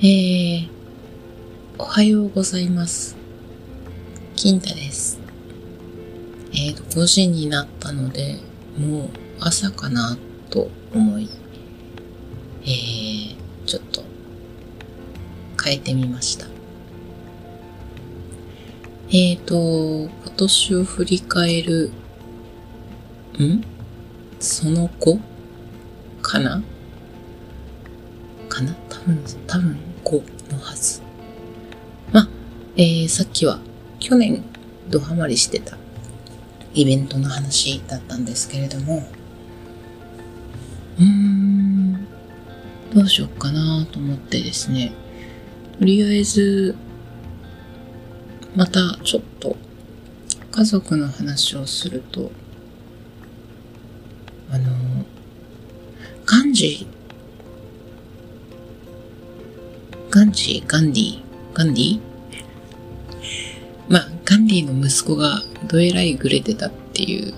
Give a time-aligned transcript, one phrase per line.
[0.00, 0.68] えー、
[1.76, 3.16] おはようございます。
[4.36, 5.18] 金太です。
[6.52, 8.36] えーと、5時になったので、
[8.78, 9.08] もう
[9.40, 10.16] 朝かな
[10.50, 11.28] と思い、
[12.62, 13.36] えー、
[13.66, 14.04] ちょっと
[15.64, 16.46] 変えてみました。
[19.08, 21.90] えーと、今年を振り返る、
[23.40, 23.64] ん？
[24.38, 25.18] その子？
[26.22, 26.62] かな？
[28.48, 28.76] かな？
[28.88, 29.87] 多分、多分
[30.50, 31.02] のはず。
[32.12, 32.28] まあ、
[32.76, 33.60] えー、さっきは
[33.98, 34.42] 去年
[34.88, 35.76] ドハマりしてた
[36.74, 39.06] イベントの話だったんですけれども、
[40.98, 42.06] うーん、
[42.94, 44.92] どうしよっかなと思ってですね、
[45.78, 46.74] とりあえず、
[48.54, 49.56] またちょっと
[50.50, 52.32] 家族の話をすると、
[54.50, 54.72] あの、
[56.26, 56.52] ガン
[60.18, 61.22] ガンジー、ガンディ、
[61.54, 62.00] ガンディ？
[63.88, 67.34] まあ、ガンディの息子がどえらいグレてたっていう、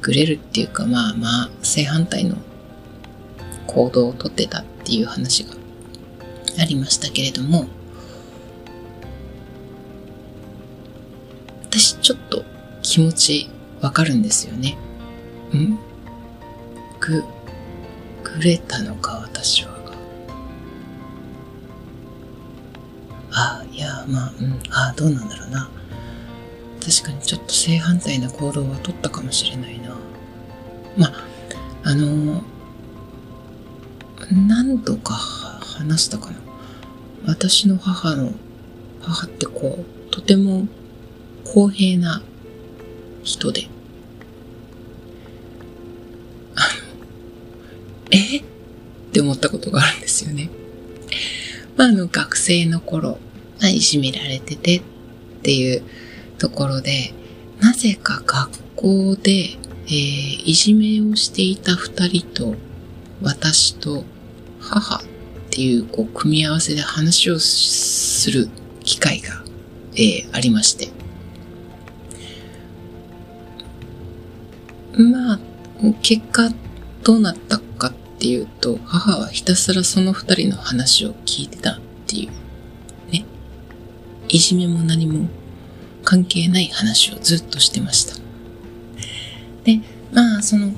[0.00, 2.38] グレるっていうかまあまあ、正反対の
[3.68, 5.54] 行動をとってたっていう話が
[6.58, 7.66] ありましたけれども、
[11.62, 12.42] 私ちょっと
[12.82, 13.48] 気持ち
[13.80, 14.76] わかるんですよね。
[15.54, 15.78] ん？
[16.98, 17.22] ぐ、
[18.24, 19.71] ぐれたのか私は。
[23.34, 24.60] あいやまあうん。
[24.70, 25.70] あどうなんだろうな。
[26.84, 29.96] 確かにちょっと正反対な行動は取ったかもしれないな。
[30.96, 31.24] まあ
[31.84, 32.42] あの
[34.30, 36.36] 何度か話したかな。
[37.26, 38.32] 私の母の
[39.00, 40.66] 母ってこうとても
[41.44, 42.22] 公平な
[43.22, 43.68] 人で。
[46.54, 46.66] あの
[48.10, 48.38] え？
[48.38, 48.42] っ
[49.12, 50.50] て思ったことがあるんですよね。
[51.76, 53.18] まあ、あの学生の頃、
[53.60, 54.82] まあ、いじめられててっ
[55.42, 55.82] ていう
[56.38, 57.14] ところで、
[57.60, 59.30] なぜか学校で、
[59.86, 62.54] えー、いじめをしていた二人と
[63.22, 64.04] 私と
[64.60, 65.00] 母っ
[65.50, 68.48] ていうこう組み合わせで話をする
[68.84, 69.44] 機会が、
[69.94, 70.88] えー、ありまして。
[74.94, 75.38] まあ、
[76.02, 76.50] 結果
[77.02, 77.61] どうなった
[78.22, 83.24] っていうと、母はひたすらその二人の話を聞いてたっていう、ね。
[84.28, 85.28] いじめも何も
[86.04, 88.14] 関係ない話をずっとしてました。
[89.64, 89.80] で、
[90.12, 90.70] まあ、その、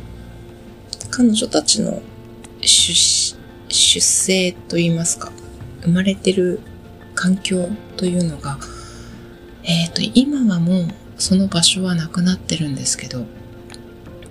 [1.11, 2.01] 彼女たちの
[2.63, 3.37] 出、
[3.69, 5.31] 出生と言いますか、
[5.83, 6.61] 生まれてる
[7.15, 7.69] 環境
[7.99, 8.57] というのが、
[9.65, 10.87] えっ、ー、と、今はもう
[11.19, 13.27] その場所はなくなってるんですけど、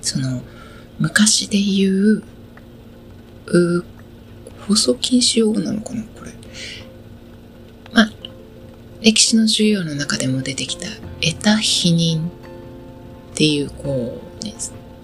[0.01, 0.41] その、
[0.97, 2.23] 昔で言う
[3.47, 3.85] う
[4.67, 6.31] 放送禁止用語なのかなこれ。
[7.93, 8.11] まあ、
[9.01, 10.87] 歴史の授業の中でも出てきた、
[11.21, 14.53] 得た否認っていう、こう、ね、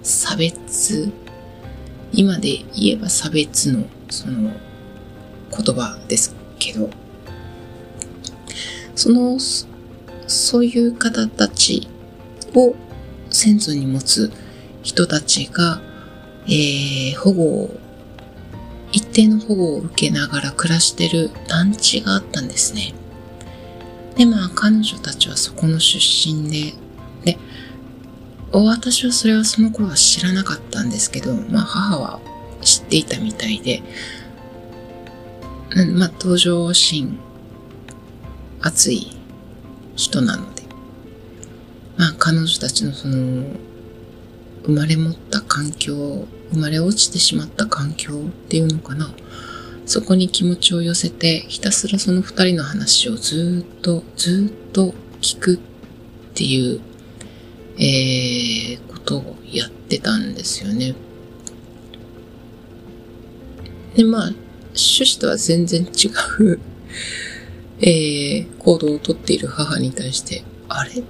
[0.01, 1.11] 差別、
[2.13, 4.51] 今で言えば差別の、その、
[5.51, 6.89] 言葉ですけど、
[8.95, 9.37] その、
[10.27, 11.87] そういう方たち
[12.55, 12.75] を
[13.29, 14.31] 先祖に持つ
[14.83, 15.81] 人たちが、
[16.45, 17.79] えー、保護を
[19.11, 22.93] 定の保護を受けながら暮らしてる団地があったんですね。
[24.15, 26.73] で、まあ彼女たちはそこの出身で、
[27.23, 27.37] で、
[28.51, 32.19] 私はそれはその頃は知らなかったんですけど、まあ母は
[32.61, 33.81] 知っていたみたいで、
[35.95, 37.19] まあ登場シーン、
[38.61, 39.15] 熱い
[39.95, 40.63] 人なので、
[41.97, 43.45] まあ彼女たちのその、
[44.69, 49.11] 生まれ持った環境生まれ落ちてしまった環境っていうのかな。
[49.87, 55.59] そこに気持ちを寄せて、ひたすらその二人の話をずっと、ずっと聞くっ
[56.35, 56.81] ていう、
[57.79, 60.93] えー、ことをやってたんですよね。
[63.95, 66.09] で、まあ、趣旨とは全然違
[66.43, 66.59] う
[67.81, 71.01] えー、行動をとっている母に対して、あれ？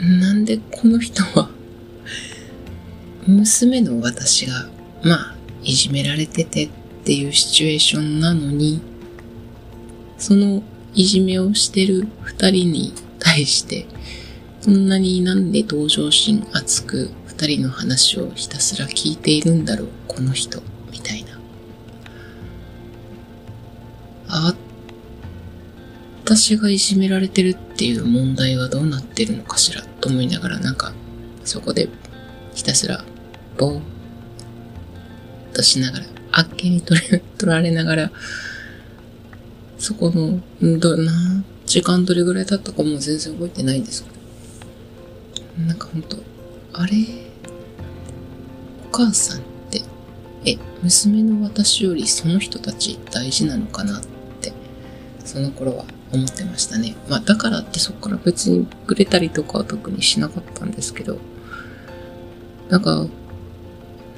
[0.00, 1.50] なんでこの人は
[3.28, 4.70] 娘の私が、
[5.04, 6.70] まあ、いじめられててっ
[7.04, 8.80] ていうシチュエーションなのに、
[10.16, 10.62] その
[10.94, 13.86] いじめをしてる二人に対して、
[14.64, 21.38] こんなになんで同情心熱く二人の話をひたすら聞いているんだろう、この人、みたいな。
[24.28, 24.54] あ、
[26.24, 30.94] 私がいじめられてるっていう問題はどうなってるのかしらと思いながらなんか
[31.44, 31.88] そこで
[32.54, 33.04] ひたすら
[33.58, 33.82] ぼーっ
[35.52, 38.12] としながら、あっけに取れ 取られながら、
[39.78, 40.40] そこの、
[40.78, 44.10] ど、な、時間どれぐらい経ったかも全然覚えてないんですけ
[45.60, 45.66] ど。
[45.66, 46.16] なんかほんと、
[46.72, 46.96] あれ？
[48.88, 49.40] お母さんっ
[49.70, 49.82] て、
[50.44, 54.02] え、娘の私よりその人たち大事なのかなっ
[54.40, 54.52] て、
[55.24, 56.96] その頃は思ってましたね。
[57.08, 61.18] まあだからってそこから別にくれたりとかは特にしなかったんですけど、
[62.68, 63.06] なんか、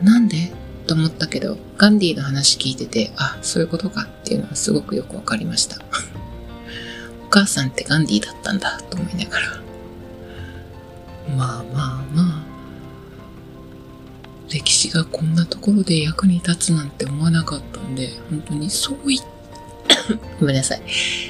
[0.03, 0.53] なんで？
[0.87, 5.77] と思ったけど、ガンディの話聞いてて、あ、そういうことかっていうのはすごくよくわかりました。
[7.27, 9.61] お母さんってガンディだったんだと思いながら。
[11.37, 12.51] まあまあまあ。
[14.51, 19.21] 歴史がこんなところで役に立つなんて思わなかったんで、本当にそうい
[20.41, 20.83] ごめんなさい。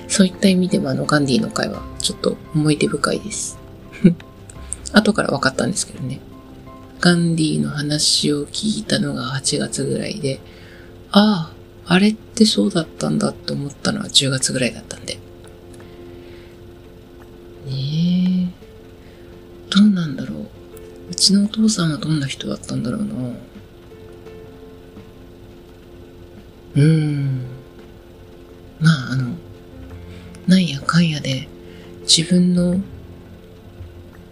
[0.08, 3.58] そういった意味でもあのガンディの回はちょっと思い出深いです。
[4.92, 6.20] 後から分かったんですけどね。
[7.00, 10.38] ガンディの話を聞いたのが8月ぐらいで、
[11.10, 11.52] あ
[11.86, 15.14] あ、あれってそうだったんだって思ったのは10月ぐらいだったんで。
[15.14, 15.20] ね
[17.66, 18.50] え。
[19.70, 20.46] どうなんだろう。
[21.10, 23.14] うちのお父さんはどんな人だったんだろうな。
[26.74, 27.40] うーん。
[28.78, 29.34] まあ、あの、
[30.46, 31.48] なんやかんやで
[32.02, 32.80] 自分の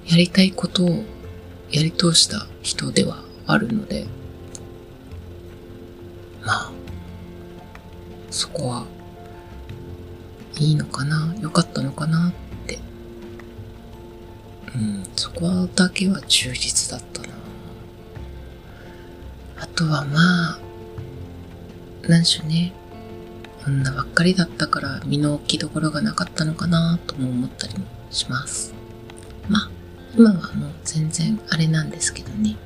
[0.07, 1.05] やりたいことを
[1.71, 4.07] やり通した人ではあるので、
[6.45, 6.73] まあ、
[8.31, 8.87] そこは
[10.59, 12.79] いいのかな良かったのかなって。
[14.75, 17.29] うん、そこだけは忠実だったな。
[19.61, 20.61] あとはまあ、
[22.09, 22.73] なんでしょうね。
[23.67, 28.78] 女ばっかりだったから身の置きどころがなかったのかなとも思ったりもします。
[30.17, 31.91] 今はもう全然あれなん。
[31.91, 32.57] ですけどね。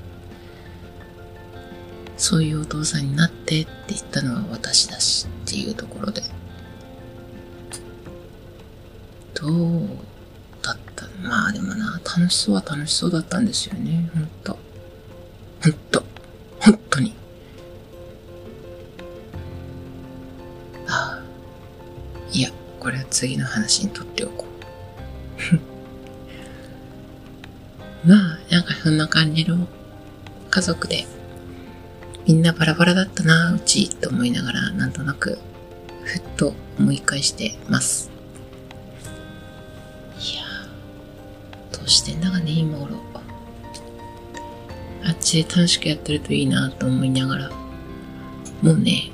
[2.16, 3.02] そういうお父さん。
[3.02, 6.22] になってって言ったのは私だしっていうところで。
[9.34, 9.88] どう
[10.62, 13.46] だったまあでもな、楽しそうは楽しそうだったん。
[13.46, 14.08] ですよね。
[14.14, 14.26] ほん。
[14.44, 14.58] と。
[15.62, 15.72] ほん。
[15.90, 16.04] と。
[16.60, 17.12] 本当に。
[20.86, 21.22] ああ。
[22.32, 24.41] いや、これは次の話にとっておこう。
[28.04, 29.68] まあ、なんかそんな感じの
[30.50, 31.06] 家族で、
[32.26, 35.38] みんなバラバラだったな、うち、と思いながら、なんとなく、
[36.04, 38.10] ふっと思い返してます。
[40.20, 40.42] いや
[41.72, 43.02] どうしてんだかね、今頃。
[45.04, 47.50] あっちで楽しくやってるといいなと思いながら、
[48.62, 49.10] もうね、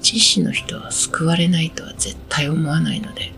[0.00, 3.32] 知識の人は救われないとは絶対思わないので、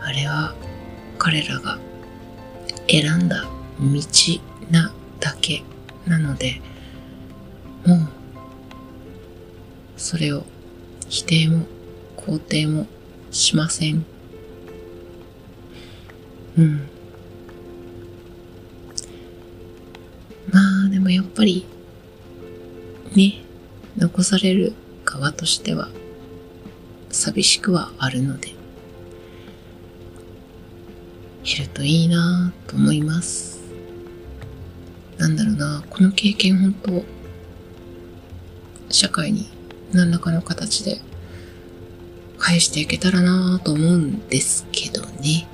[0.00, 0.54] あれは
[1.18, 1.78] 彼らが
[2.88, 3.44] 選んだ
[3.80, 4.00] 道
[4.70, 5.62] なだけ
[6.06, 6.60] なので、
[7.86, 8.08] もう、
[9.96, 10.44] それを
[11.08, 11.66] 否定も
[12.16, 12.86] 肯定も
[13.30, 14.04] しません。
[16.56, 16.88] うん。
[20.50, 21.66] まあ、でもやっぱり、
[23.14, 23.42] ね、
[23.96, 24.72] 残される
[25.04, 25.88] 側としては、
[27.10, 28.57] 寂しくはあるので、
[31.52, 33.60] いるといいなと思います。
[35.16, 37.04] なんだろうな、この経験本当、
[38.90, 39.48] 社会に
[39.92, 41.00] 何らかの形で
[42.38, 45.48] 返していけたらなと思うんですけどね。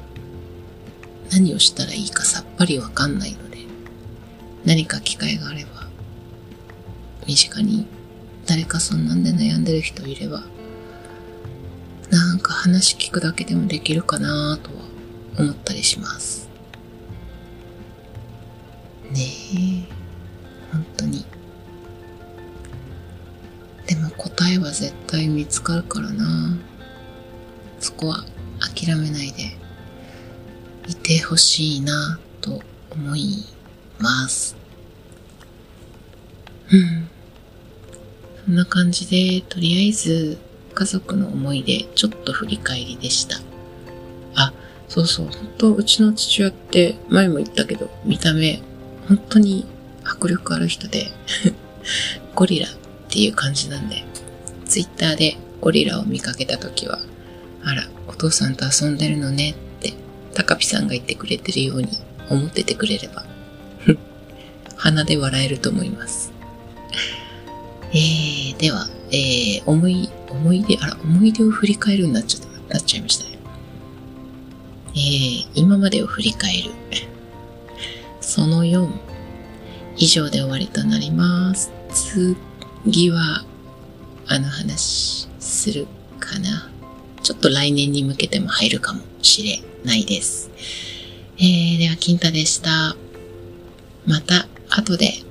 [1.30, 3.58] 何をしたらいいかさっぱりわかんないので、
[4.64, 5.86] 何か機会があれば、
[7.26, 7.86] 身近に
[8.46, 10.42] 誰かそんなんで悩んでる人いれば、
[12.10, 14.83] なんか話聞くだけでもできるかなとは
[15.38, 16.48] 思ったりします。
[19.10, 21.24] ねえ、本当に。
[23.86, 26.56] でも答えは絶対見つかるからな。
[27.80, 28.24] そこは
[28.60, 29.56] 諦めないで
[30.88, 33.44] いてほしいなと思い
[33.98, 34.56] ます。
[36.72, 37.08] うん。
[38.46, 40.38] そんな感じで、とりあえず
[40.74, 43.53] 家族の思い出ちょっと振り返りでした。
[44.88, 48.62] そうそう、本当うちの父親って前も言ったけど、見た目、
[49.08, 49.66] 本当に
[50.04, 51.10] 迫力ある人で
[52.34, 52.70] ゴリラっ
[53.08, 54.04] ていう感じなんで、
[54.66, 57.00] ツイッターでゴリラを見かけた時は、
[57.62, 59.94] あら、お父さんと遊んでるのねって、
[60.34, 61.88] 高ピさんが言ってくれてるように
[62.28, 63.24] 思っててくれれば、
[64.76, 66.32] 鼻で笑えると思います。
[67.92, 73.33] えー、では、えー、思い、思い出、あら、思い出を振り返るになっちゃった、なっちゃいましたね。
[74.96, 76.70] えー、今までを振り返る。
[78.20, 78.88] その4、
[79.96, 81.72] 以上で終わりとなります。
[81.90, 83.44] 次は、
[84.26, 85.86] あの話する
[86.20, 86.70] かな。
[87.22, 90.50] ちょっと来年に向けても入るかもしれないです。
[91.38, 92.96] えー、では、金太でした。
[94.06, 95.23] また後で